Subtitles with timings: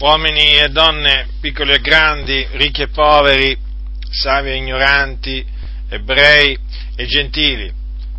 [0.00, 3.56] uomini e donne, piccoli e grandi, ricchi e poveri,
[4.10, 5.44] savi e ignoranti,
[5.88, 6.56] ebrei
[6.94, 7.72] e gentili.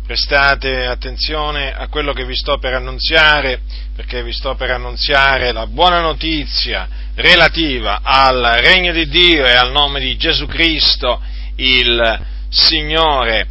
[0.04, 3.60] Prestate attenzione a quello che vi sto per annunziare,
[3.94, 9.70] perché vi sto per annunziare la buona notizia relativa al regno di Dio e al
[9.70, 11.22] nome di Gesù Cristo,
[11.56, 13.48] il Signore.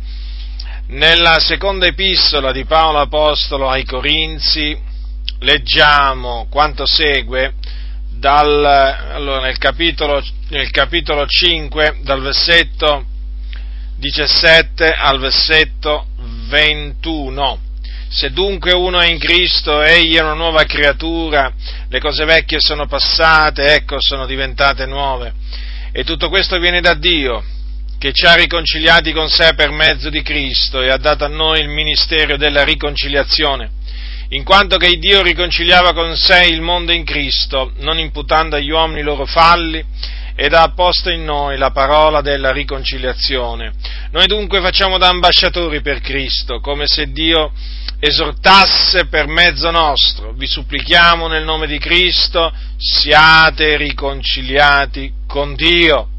[0.88, 4.78] Nella seconda epistola di Paolo Apostolo ai Corinzi
[5.40, 7.54] leggiamo quanto segue
[8.20, 13.06] dal, allora, nel, capitolo, nel capitolo 5, dal versetto
[13.98, 16.08] 17 al versetto
[16.50, 17.60] 21.
[18.10, 21.54] Se dunque uno è in Cristo, egli è una nuova creatura,
[21.88, 25.34] le cose vecchie sono passate, ecco sono diventate nuove.
[25.92, 27.44] E tutto questo viene da Dio,
[27.98, 31.62] che ci ha riconciliati con sé per mezzo di Cristo e ha dato a noi
[31.62, 33.78] il ministero della riconciliazione
[34.30, 39.00] in quanto che Dio riconciliava con sé il mondo in Cristo, non imputando agli uomini
[39.00, 39.84] i loro falli,
[40.36, 43.74] ed ha apposto in noi la parola della riconciliazione.
[44.12, 47.52] Noi dunque facciamo da ambasciatori per Cristo, come se Dio
[48.00, 50.32] esortasse per mezzo nostro.
[50.32, 56.10] Vi supplichiamo nel nome di Cristo, siate riconciliati con Dio.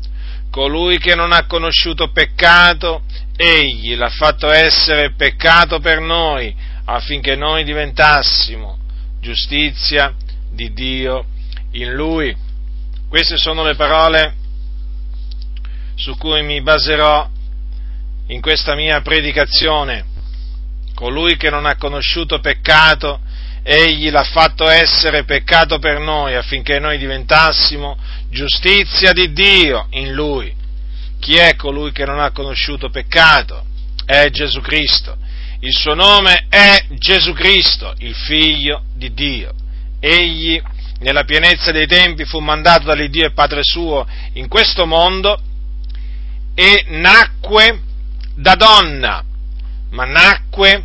[0.50, 3.05] Colui che non ha conosciuto peccato,
[3.36, 6.55] egli l'ha fatto essere peccato per noi,
[6.94, 8.78] affinché noi diventassimo
[9.20, 10.12] giustizia
[10.50, 11.24] di Dio
[11.72, 12.34] in Lui.
[13.08, 14.34] Queste sono le parole
[15.94, 17.28] su cui mi baserò
[18.28, 20.05] in questa mia predicazione.
[20.94, 23.20] Colui che non ha conosciuto peccato,
[23.62, 27.96] egli l'ha fatto essere peccato per noi affinché noi diventassimo
[28.30, 30.52] giustizia di Dio in Lui.
[31.20, 33.64] Chi è colui che non ha conosciuto peccato?
[34.05, 35.28] È Gesù Cristo
[35.61, 39.53] il suo nome è Gesù Cristo, il figlio di Dio.
[40.00, 40.61] Egli,
[41.00, 45.39] nella pienezza dei tempi, fu mandato dall'Iddio e Padre suo in questo mondo
[46.55, 47.80] e nacque
[48.34, 49.22] da donna,
[49.90, 50.84] ma nacque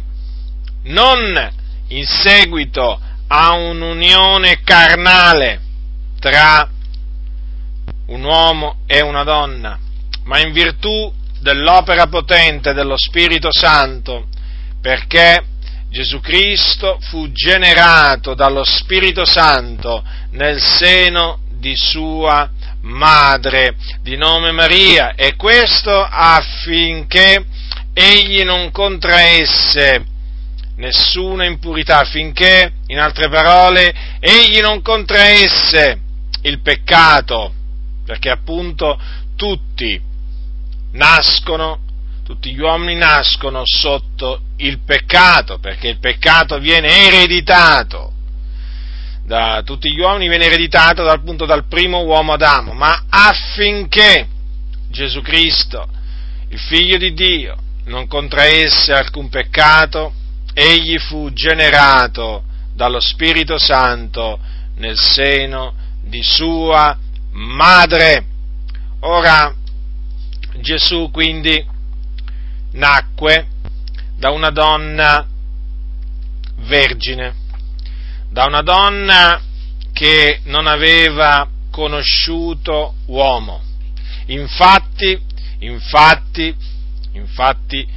[0.84, 1.52] non
[1.88, 5.62] in seguito a un'unione carnale
[6.20, 6.70] tra
[8.08, 9.80] un uomo e una donna,
[10.26, 14.28] ma in virtù dell'opera potente dello Spirito Santo
[14.86, 15.44] perché
[15.90, 20.04] Gesù Cristo fu generato dallo Spirito Santo
[20.34, 22.48] nel seno di sua
[22.82, 27.44] madre di nome Maria e questo affinché
[27.94, 30.06] egli non contraesse
[30.76, 36.00] nessuna impurità, affinché, in altre parole, egli non contraesse
[36.44, 37.52] il peccato,
[38.06, 39.00] perché appunto
[39.36, 40.00] tutti
[40.92, 41.85] nascono
[42.26, 48.14] tutti gli uomini nascono sotto il peccato, perché il peccato viene ereditato.
[49.24, 54.28] Da tutti gli uomini viene ereditato dal punto dal primo uomo Adamo, ma affinché
[54.90, 55.88] Gesù Cristo,
[56.50, 60.12] il figlio di Dio, non contraesse alcun peccato,
[60.52, 62.44] egli fu generato
[62.74, 64.40] dallo Spirito Santo
[64.78, 66.98] nel seno di sua
[67.34, 68.26] madre.
[69.02, 69.54] Ora
[70.60, 71.74] Gesù quindi
[72.76, 73.48] nacque
[74.18, 75.28] da una donna
[76.68, 77.34] vergine,
[78.30, 79.42] da una donna
[79.92, 83.62] che non aveva conosciuto uomo.
[84.28, 85.20] Infatti,
[85.60, 86.56] infatti,
[87.14, 87.88] infatti,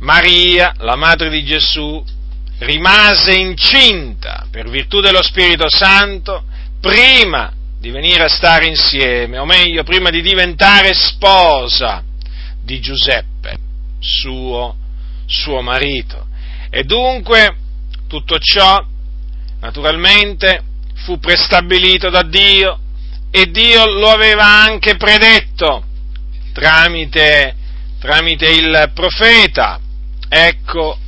[0.00, 2.02] Maria, la madre di Gesù,
[2.58, 6.44] rimase incinta per virtù dello Spirito Santo
[6.80, 12.02] prima di venire a stare insieme, o meglio, prima di diventare sposa
[12.60, 13.66] di Giuseppe
[13.98, 14.76] suo,
[15.26, 16.26] suo marito.
[16.70, 17.56] E dunque
[18.06, 18.84] tutto ciò
[19.60, 20.62] naturalmente
[21.04, 22.78] fu prestabilito da Dio
[23.30, 25.84] e Dio lo aveva anche predetto
[26.52, 27.54] tramite,
[28.00, 29.78] tramite il profeta.
[30.28, 30.98] Ecco,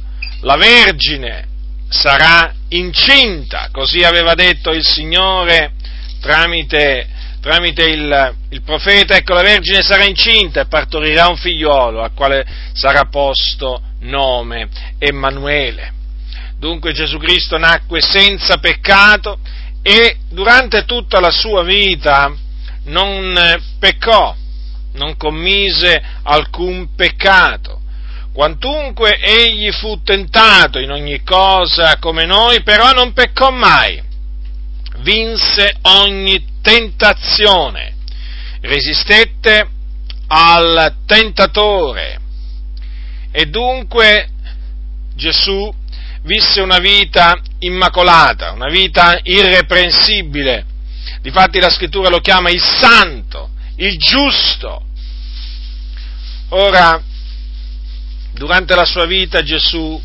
[0.40, 1.48] la Vergine
[1.88, 5.72] sarà incinta, così aveva detto il Signore
[6.20, 7.08] tramite
[7.40, 12.46] tramite il, il, profeta, ecco la Vergine sarà incinta e partorirà un figliolo al quale
[12.72, 15.92] sarà posto nome Emanuele.
[16.58, 19.38] Dunque Gesù Cristo nacque senza peccato
[19.82, 22.30] e durante tutta la sua vita
[22.84, 23.34] non
[23.78, 24.34] peccò,
[24.92, 27.78] non commise alcun peccato.
[28.32, 34.00] Quantunque egli fu tentato in ogni cosa come noi, però non peccò mai.
[34.98, 37.94] Vinse ogni tentazione,
[38.60, 39.68] resistette
[40.28, 42.18] al tentatore
[43.30, 44.28] e dunque
[45.14, 45.72] Gesù
[46.22, 50.66] visse una vita immacolata, una vita irreprensibile
[51.20, 54.86] Difatti la scrittura lo chiama il santo, il giusto.
[56.50, 57.02] Ora,
[58.32, 60.00] durante la sua vita Gesù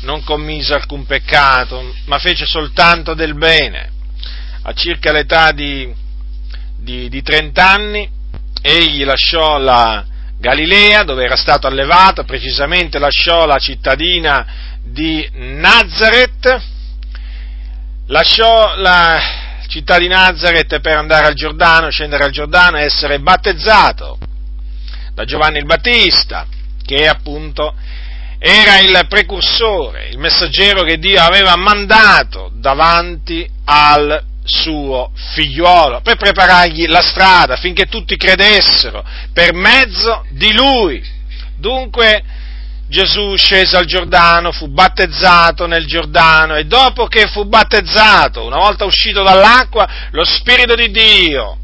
[0.00, 3.92] non commise alcun peccato, ma fece soltanto del bene.
[4.66, 5.92] A circa l'età di,
[6.78, 8.10] di, di 30 anni,
[8.62, 10.02] egli lasciò la
[10.38, 14.46] Galilea, dove era stato allevato, precisamente lasciò la cittadina
[14.82, 16.62] di Nazareth,
[18.06, 19.20] lasciò la
[19.68, 24.16] città di Nazareth per andare al Giordano, scendere al Giordano e essere battezzato
[25.12, 26.46] da Giovanni il Battista,
[26.86, 27.74] che appunto
[28.38, 36.86] era il precursore, il messaggero che Dio aveva mandato davanti al suo figliuolo per preparargli
[36.86, 41.02] la strada affinché tutti credessero per mezzo di lui.
[41.56, 42.22] Dunque
[42.86, 48.84] Gesù scese al Giordano, fu battezzato nel Giordano e dopo che fu battezzato, una volta
[48.84, 51.58] uscito dall'acqua, lo Spirito di Dio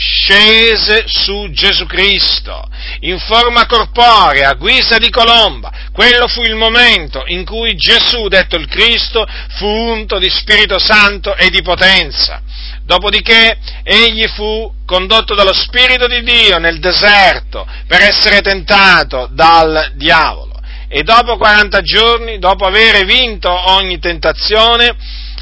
[0.00, 2.66] scese su Gesù Cristo
[3.00, 5.70] in forma corporea, a guisa di colomba.
[5.92, 9.26] Quello fu il momento in cui Gesù, detto il Cristo,
[9.56, 12.40] fu unto di Spirito Santo e di potenza.
[12.84, 20.58] Dopodiché egli fu condotto dallo Spirito di Dio nel deserto per essere tentato dal diavolo.
[20.88, 24.96] E dopo 40 giorni, dopo aver vinto ogni tentazione,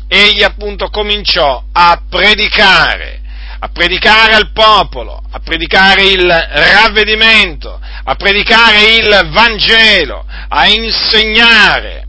[0.09, 3.18] egli appunto cominciò a predicare
[3.61, 12.07] a predicare al popolo, a predicare il ravvedimento, a predicare il Vangelo, a insegnare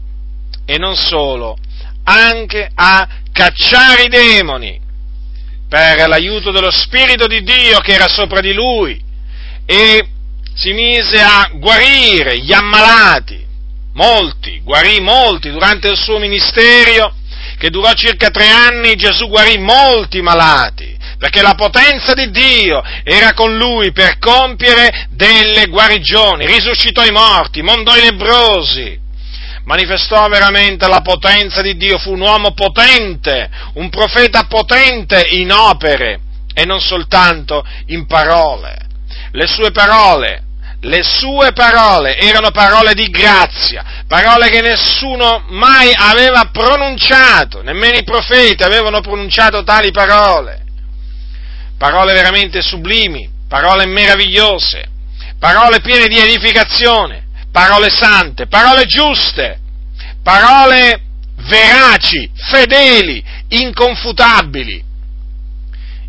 [0.66, 1.58] e non solo,
[2.04, 4.80] anche a cacciare i demoni
[5.68, 9.02] per l'aiuto dello Spirito di Dio che era sopra di lui
[9.66, 10.08] e
[10.56, 13.46] si mise a guarire gli ammalati,
[13.94, 17.14] molti, guarì molti durante il suo ministero
[17.60, 23.34] che durò circa tre anni, Gesù guarì molti malati perché la potenza di Dio era
[23.34, 28.98] con lui per compiere delle guarigioni, risuscitò i morti, mondò i lebrosi,
[29.66, 36.22] manifestò veramente la potenza di Dio, fu un uomo potente, un profeta potente in opere
[36.54, 38.78] e non soltanto in parole.
[39.32, 40.44] Le sue parole,
[40.82, 48.04] le sue parole erano parole di grazia, parole che nessuno mai aveva pronunciato, nemmeno i
[48.04, 50.68] profeti avevano pronunciato tali parole
[51.80, 54.84] parole veramente sublimi, parole meravigliose,
[55.40, 59.60] parole piene di edificazione, parole sante, parole giuste,
[60.22, 61.02] parole
[61.48, 64.84] veraci, fedeli, inconfutabili.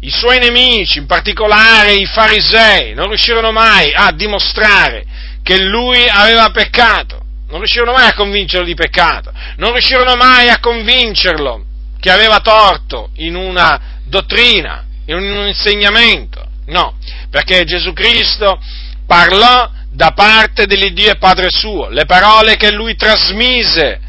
[0.02, 5.05] I suoi nemici, in particolare i farisei, non riuscirono mai a dimostrare
[5.43, 10.58] che lui aveva peccato, non riuscirono mai a convincerlo di peccato, non riuscirono mai a
[10.58, 11.64] convincerlo
[12.00, 16.97] che aveva torto in una dottrina, in un insegnamento, no,
[17.29, 18.58] perché Gesù Cristo
[19.06, 24.00] parlò da parte dell'Iddio e Padre suo, le parole che lui trasmise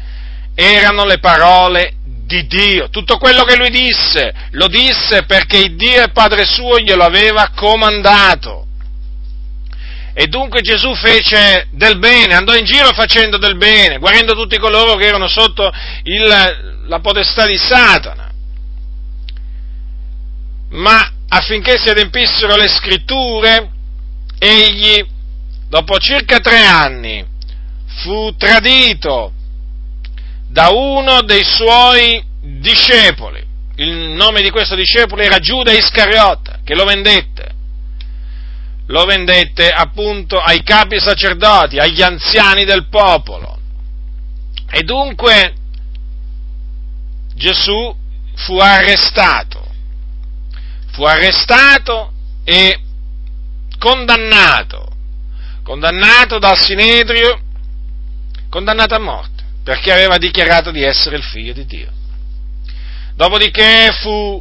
[0.54, 1.94] erano le parole
[2.32, 6.78] di Dio, tutto quello che lui disse, lo disse perché il Dio e Padre suo
[6.78, 8.66] glielo aveva comandato.
[10.14, 14.94] E dunque Gesù fece del bene, andò in giro facendo del bene, guarendo tutti coloro
[14.96, 15.70] che erano sotto
[16.04, 18.22] il, la potestà di Satana
[20.72, 23.70] ma affinché si adempissero le scritture,
[24.38, 25.04] egli,
[25.68, 27.24] dopo circa tre anni,
[28.02, 29.32] fu tradito
[30.52, 33.44] da uno dei suoi discepoli.
[33.76, 37.50] Il nome di questo discepolo era Giuda Iscariota, che lo vendette.
[38.86, 43.58] Lo vendette appunto ai capi sacerdoti, agli anziani del popolo.
[44.70, 45.54] E dunque
[47.34, 47.96] Gesù
[48.34, 49.62] fu arrestato
[50.92, 52.12] fu arrestato
[52.44, 52.80] e
[53.78, 54.88] condannato,
[55.62, 57.40] condannato dal Sinedrio,
[58.48, 59.31] condannato a morte,
[59.62, 61.90] perché aveva dichiarato di essere il figlio di Dio.
[63.14, 64.40] Dopodiché fu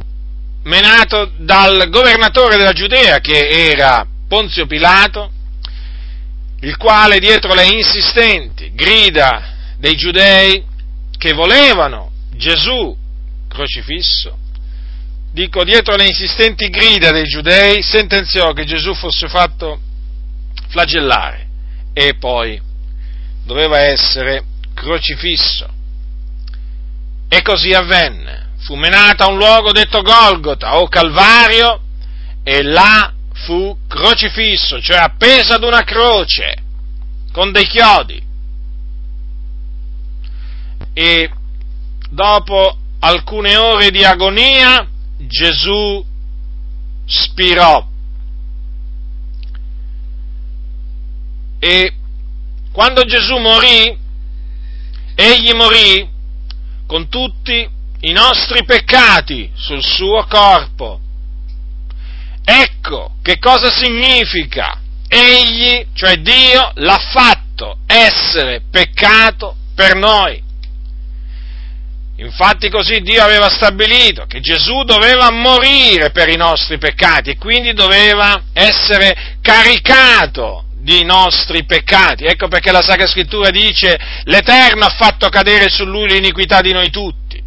[0.63, 5.31] menato dal governatore della Giudea, che era Ponzio Pilato,
[6.61, 10.63] il quale dietro le insistenti grida dei giudei
[11.17, 12.95] che volevano Gesù
[13.47, 14.37] crocifisso,
[15.31, 19.79] dico, dietro le insistenti grida dei giudei, sentenziò che Gesù fosse fatto
[20.69, 21.47] flagellare
[21.93, 22.59] e poi
[23.43, 24.43] doveva essere
[24.81, 25.69] crocifisso.
[27.29, 28.49] E così avvenne.
[28.61, 31.81] Fu menato a un luogo detto Golgota o Calvario
[32.43, 33.13] e là
[33.45, 36.55] fu crocifisso, cioè appeso ad una croce
[37.31, 38.21] con dei chiodi.
[40.93, 41.31] E
[42.09, 46.03] dopo alcune ore di agonia Gesù
[47.05, 47.87] spirò.
[51.59, 51.93] E
[52.71, 54.00] quando Gesù morì,
[55.15, 56.07] egli morì
[56.87, 57.67] con tutti
[58.01, 60.99] i nostri peccati sul suo corpo.
[62.43, 64.79] Ecco che cosa significa.
[65.07, 70.41] Egli, cioè Dio, l'ha fatto essere peccato per noi.
[72.17, 77.73] Infatti così Dio aveva stabilito che Gesù doveva morire per i nostri peccati e quindi
[77.73, 82.25] doveva essere caricato di nostri peccati.
[82.25, 86.89] Ecco perché la Sacra Scrittura dice l'Eterno ha fatto cadere su lui l'iniquità di noi
[86.89, 87.41] tutti.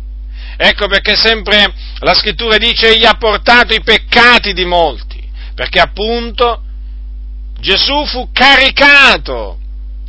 [0.57, 5.23] Ecco perché sempre la Scrittura dice egli ha portato i peccati di molti,
[5.55, 6.63] perché appunto
[7.59, 9.59] Gesù fu caricato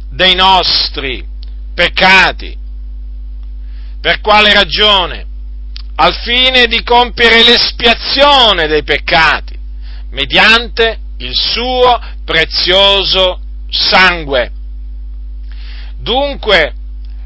[0.10, 1.26] dei nostri
[1.74, 2.64] peccati
[4.06, 5.26] per quale ragione?
[5.96, 9.58] Al fine di compiere l'espiazione dei peccati,
[10.12, 14.52] mediante il suo prezioso sangue.
[15.98, 16.74] Dunque,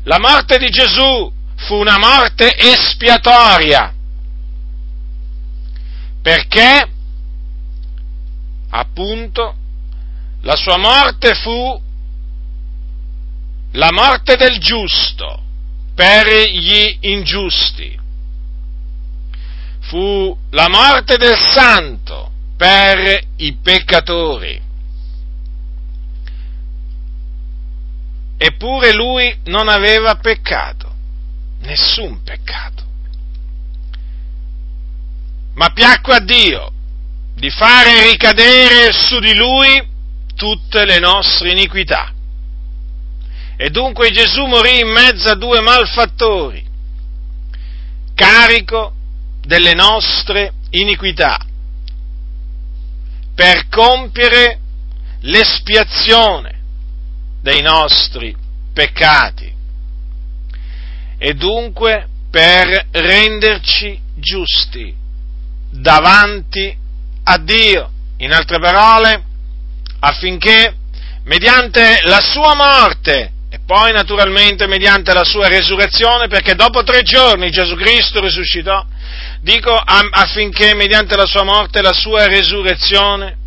[0.03, 3.93] la morte di Gesù fu una morte espiatoria,
[6.21, 6.87] perché,
[8.69, 9.55] appunto,
[10.41, 11.81] la sua morte fu
[13.73, 15.43] la morte del giusto,
[15.93, 17.97] per gli ingiusti.
[19.81, 22.28] Fu la morte del santo
[22.59, 24.61] per i peccatori.
[28.37, 30.93] Eppure lui non aveva peccato,
[31.61, 32.83] nessun peccato.
[35.53, 36.71] Ma piacque a Dio
[37.35, 39.81] di fare ricadere su di lui
[40.35, 42.11] tutte le nostre iniquità
[43.55, 46.65] e dunque Gesù morì in mezzo a due malfattori,
[48.13, 48.93] carico
[49.41, 51.37] delle nostre iniquità,
[53.39, 54.59] per compiere
[55.21, 56.59] l'espiazione
[57.41, 58.35] dei nostri
[58.73, 59.49] peccati
[61.17, 64.93] e dunque per renderci giusti
[65.69, 66.77] davanti
[67.23, 67.91] a Dio.
[68.17, 69.23] In altre parole,
[69.99, 70.75] affinché
[71.23, 73.31] mediante la sua morte
[73.69, 78.83] poi naturalmente mediante la sua resurrezione, perché dopo tre giorni Gesù Cristo risuscitò,
[79.41, 83.37] dico affinché mediante la sua morte e la sua resurrezione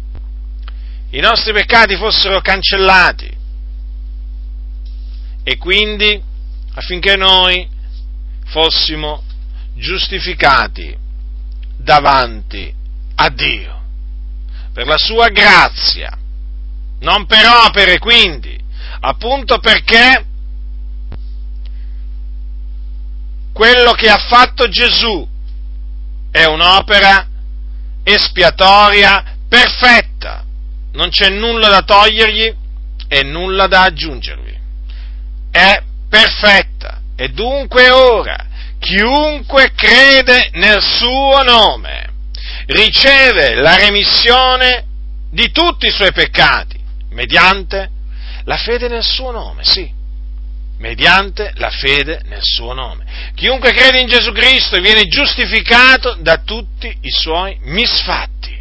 [1.11, 3.37] i nostri peccati fossero cancellati.
[5.43, 6.23] E quindi
[6.75, 7.69] affinché noi
[8.47, 9.25] fossimo
[9.75, 10.97] giustificati
[11.77, 12.73] davanti
[13.17, 13.83] a Dio.
[14.73, 16.17] Per la sua grazia,
[17.01, 18.62] non per opere quindi,
[19.05, 20.27] appunto perché
[23.53, 25.29] quello che ha fatto Gesù
[26.31, 27.29] è un'opera
[28.05, 30.45] espiatoria perfetta,
[30.93, 32.55] non c'è nulla da togliergli
[33.09, 34.59] e nulla da aggiungervi.
[35.51, 38.47] È perfetta e dunque ora
[38.79, 42.11] chiunque crede nel suo nome
[42.67, 44.87] riceve la remissione
[45.31, 46.81] di tutti i suoi peccati
[47.11, 47.91] mediante
[48.45, 49.91] la fede nel suo nome, sì,
[50.79, 53.05] mediante la fede nel suo nome.
[53.35, 58.61] Chiunque crede in Gesù Cristo viene giustificato da tutti i suoi misfatti.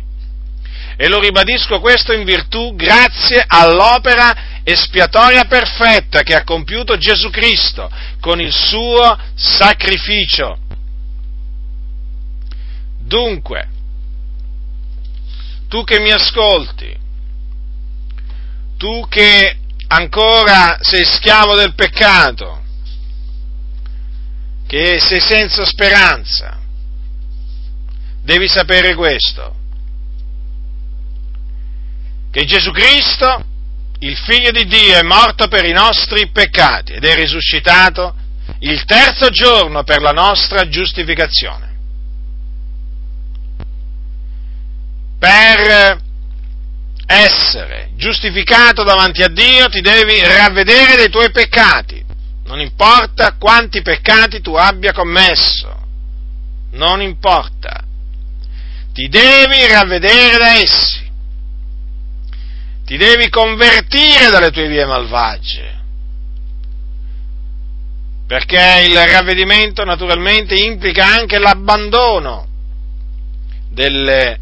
[0.95, 7.89] E lo ribadisco questo in virtù, grazie all'opera espiatoria perfetta che ha compiuto Gesù Cristo
[8.19, 10.59] con il suo sacrificio.
[12.99, 13.67] Dunque,
[15.67, 16.95] tu che mi ascolti,
[18.77, 19.57] tu che
[19.91, 22.63] ancora sei schiavo del peccato,
[24.65, 26.57] che sei senza speranza,
[28.23, 29.55] devi sapere questo,
[32.31, 33.43] che Gesù Cristo,
[33.99, 38.15] il figlio di Dio, è morto per i nostri peccati ed è risuscitato
[38.59, 41.69] il terzo giorno per la nostra giustificazione.
[45.19, 46.09] Per
[47.11, 52.03] essere giustificato davanti a Dio ti devi ravvedere dei tuoi peccati,
[52.45, 55.79] non importa quanti peccati tu abbia commesso,
[56.71, 57.83] non importa,
[58.93, 61.09] ti devi ravvedere da essi,
[62.85, 65.79] ti devi convertire dalle tue vie malvagie,
[68.27, 72.47] perché il ravvedimento naturalmente implica anche l'abbandono
[73.69, 74.39] delle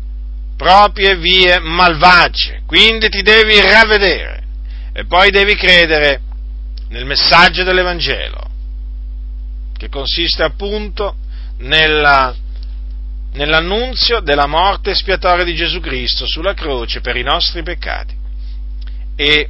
[0.59, 2.63] proprie vie malvagie.
[2.65, 4.43] Quindi ti devi ravvedere
[4.91, 6.19] e poi devi credere
[6.89, 8.45] nel messaggio dell'Evangelo,
[9.77, 11.15] che consiste appunto
[11.59, 12.35] nella,
[13.33, 18.13] nell'annunzio della morte espiatoria di Gesù Cristo sulla croce per i nostri peccati
[19.15, 19.49] e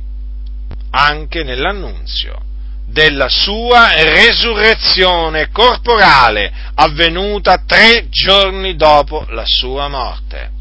[0.92, 2.39] anche nell'annunzio
[2.86, 10.58] della sua resurrezione corporale avvenuta tre giorni dopo la sua morte.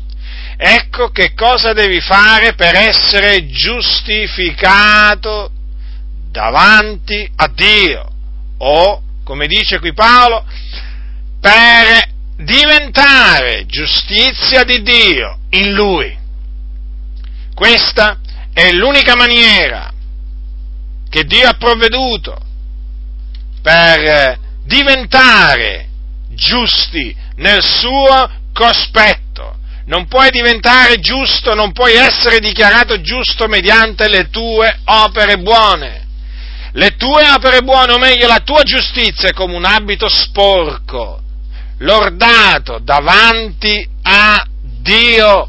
[0.60, 5.52] Ecco che cosa devi fare per essere giustificato
[6.32, 8.10] davanti a Dio
[8.58, 10.44] o, come dice qui Paolo,
[11.40, 16.18] per diventare giustizia di Dio in Lui.
[17.54, 18.18] Questa
[18.52, 19.92] è l'unica maniera
[21.08, 22.36] che Dio ha provveduto
[23.62, 25.88] per diventare
[26.30, 29.57] giusti nel suo cospetto.
[29.88, 36.06] Non puoi diventare giusto, non puoi essere dichiarato giusto mediante le tue opere buone.
[36.72, 41.22] Le tue opere buone, o meglio la tua giustizia, è come un abito sporco,
[41.78, 45.48] lordato davanti a Dio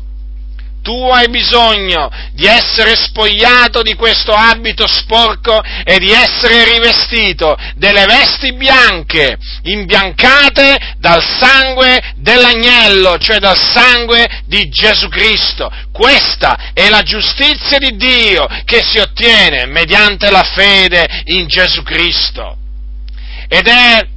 [0.89, 8.07] tu hai bisogno di essere spogliato di questo abito sporco e di essere rivestito delle
[8.07, 15.71] vesti bianche, imbiancate dal sangue dell'agnello, cioè dal sangue di Gesù Cristo.
[15.91, 22.57] Questa è la giustizia di Dio che si ottiene mediante la fede in Gesù Cristo.
[23.47, 24.08] Ed è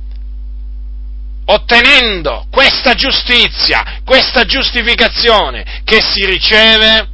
[1.52, 7.08] ottenendo questa giustizia, questa giustificazione, che si riceve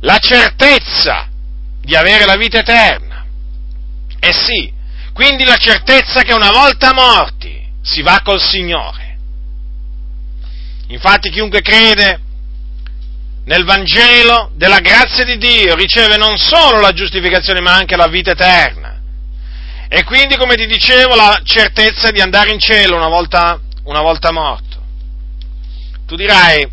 [0.00, 1.28] la certezza
[1.80, 3.24] di avere la vita eterna.
[4.20, 4.72] E eh sì,
[5.12, 9.16] quindi la certezza che una volta morti si va col Signore.
[10.88, 12.20] Infatti chiunque crede
[13.44, 18.32] nel Vangelo della grazia di Dio riceve non solo la giustificazione ma anche la vita
[18.32, 18.93] eterna.
[19.88, 24.32] E quindi, come ti dicevo, la certezza di andare in cielo una volta, una volta
[24.32, 24.82] morto.
[26.06, 26.68] Tu dirai,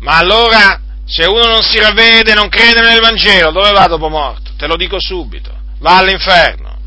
[0.00, 4.50] ma allora se uno non si ravvede, non crede nel Vangelo, dove va dopo morto?
[4.56, 6.78] Te lo dico subito, va all'inferno.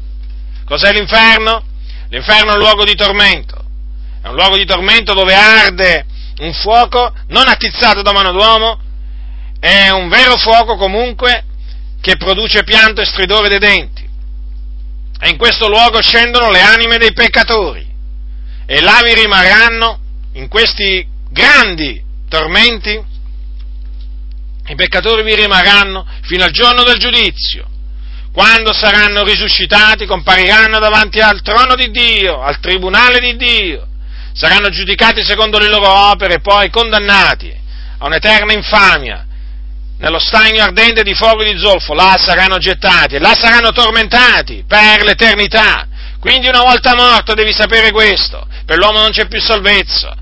[0.65, 1.63] Cos'è l'inferno?
[2.09, 3.63] L'inferno è un luogo di tormento,
[4.21, 6.05] è un luogo di tormento dove arde
[6.39, 8.79] un fuoco non attizzato da mano d'uomo,
[9.59, 11.45] è un vero fuoco comunque
[12.01, 13.98] che produce pianto e stridore dei denti.
[15.21, 17.86] E in questo luogo scendono le anime dei peccatori.
[18.65, 19.99] E là vi rimarranno
[20.34, 23.03] in questi grandi tormenti,
[24.67, 27.67] i peccatori vi rimarranno fino al giorno del giudizio,
[28.32, 33.88] quando saranno risuscitati, compariranno davanti al trono di Dio, al tribunale di Dio,
[34.34, 37.51] saranno giudicati secondo le loro opere e poi condannati
[37.97, 39.25] a un'eterna infamia
[39.99, 45.88] nello stagno ardente di fuoco di zolfo, là saranno gettati, là saranno tormentati per l'eternità.
[46.19, 50.15] Quindi una volta morto devi sapere questo, per l'uomo non c'è più salvezza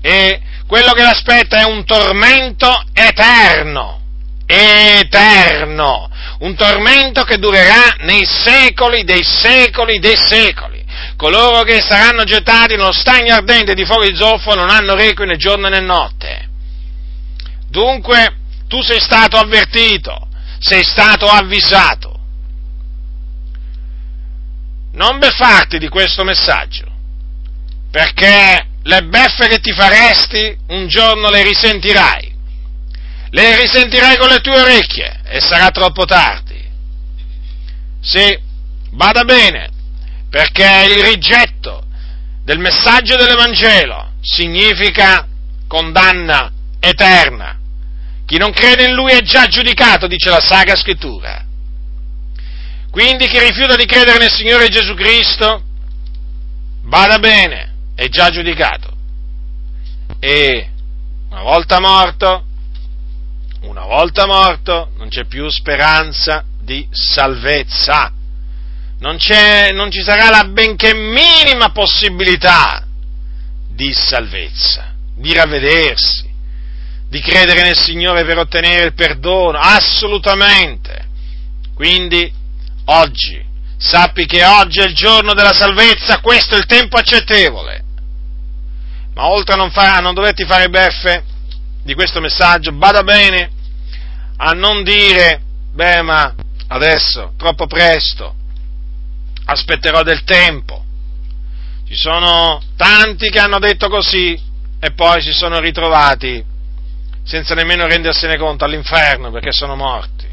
[0.00, 4.00] e quello che l'aspetta è un tormento eterno,
[4.46, 10.84] eterno, un tormento che durerà nei secoli dei secoli dei secoli.
[11.16, 15.36] Coloro che saranno gettati nello stagno ardente di fuoco di zolfo non hanno requie né
[15.36, 16.48] giorno né notte.
[17.68, 18.36] Dunque,
[18.68, 20.28] tu sei stato avvertito,
[20.60, 22.16] sei stato avvisato.
[24.92, 26.86] Non beffarti di questo messaggio,
[27.90, 32.36] perché le beffe che ti faresti un giorno le risentirai.
[33.30, 36.66] Le risentirai con le tue orecchie e sarà troppo tardi.
[38.00, 38.38] Sì,
[38.92, 39.68] vada bene,
[40.30, 41.84] perché il rigetto
[42.42, 45.26] del messaggio dell'Evangelo significa
[45.66, 46.50] condanna
[46.80, 47.57] eterna.
[48.28, 51.42] Chi non crede in lui è già giudicato, dice la Sacra Scrittura.
[52.90, 55.62] Quindi chi rifiuta di credere nel Signore Gesù Cristo,
[56.82, 58.94] vada bene, è già giudicato.
[60.20, 60.68] E
[61.30, 62.44] una volta morto,
[63.62, 68.12] una volta morto, non c'è più speranza di salvezza.
[68.98, 69.16] Non,
[69.72, 72.86] non ci sarà la benché minima possibilità
[73.70, 76.27] di salvezza, di ravvedersi
[77.08, 81.06] di credere nel Signore per ottenere il perdono, assolutamente.
[81.74, 82.30] Quindi,
[82.86, 83.42] oggi,
[83.78, 87.84] sappi che oggi è il giorno della salvezza, questo è il tempo accettevole.
[89.14, 91.24] Ma oltre a non, fa, a non doverti fare beffe
[91.82, 93.50] di questo messaggio, bada bene
[94.36, 95.40] a non dire,
[95.72, 96.34] beh ma
[96.68, 98.34] adesso, troppo presto,
[99.44, 100.84] aspetterò del tempo.
[101.86, 104.38] Ci sono tanti che hanno detto così
[104.78, 106.44] e poi si sono ritrovati
[107.28, 110.26] senza nemmeno rendersene conto all'inferno perché sono morti.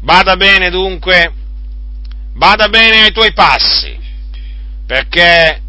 [0.00, 1.30] Bada bene dunque,
[2.32, 3.98] bada bene ai tuoi passi,
[4.86, 5.60] perché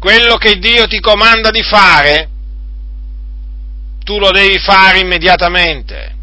[0.00, 2.28] quello che Dio ti comanda di fare,
[4.02, 6.14] tu lo devi fare immediatamente.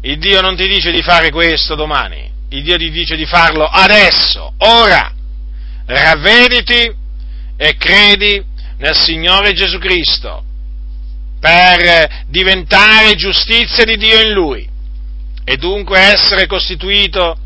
[0.00, 3.64] Il Dio non ti dice di fare questo domani, il Dio ti dice di farlo
[3.64, 5.12] adesso, ora.
[5.86, 6.92] Ravvediti
[7.56, 8.44] e credi
[8.76, 10.44] nel Signore Gesù Cristo
[11.40, 14.68] per diventare giustizia di Dio in Lui
[15.44, 17.36] e dunque essere costituito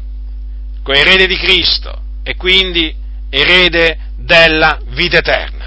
[0.83, 2.95] coerede di Cristo e quindi
[3.31, 5.62] erede della vita eterna.